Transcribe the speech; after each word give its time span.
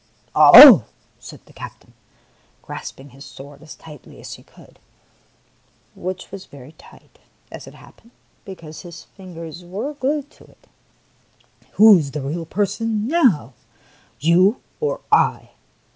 "Oho!" 0.33 0.85
said 1.19 1.41
the 1.45 1.53
captain, 1.53 1.93
grasping 2.63 3.11
his 3.11 3.23
sword 3.23 3.61
as 3.61 3.75
tightly 3.75 4.19
as 4.19 4.33
he 4.33 4.41
could,— 4.41 4.79
which 5.95 6.31
was 6.31 6.47
very 6.47 6.71
tight, 6.71 7.19
as 7.51 7.67
it 7.67 7.75
happened, 7.75 8.09
because 8.43 8.81
his 8.81 9.03
fingers 9.03 9.63
were 9.63 9.93
glued 9.93 10.31
to 10.31 10.45
it, 10.45 10.65
—"who 11.73 11.99
is 11.99 12.09
the 12.09 12.21
real 12.21 12.47
person 12.47 13.07
now, 13.07 13.53
you 14.19 14.63
or 14.79 15.01
I 15.11 15.51